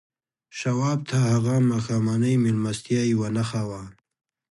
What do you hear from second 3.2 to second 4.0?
نښه وه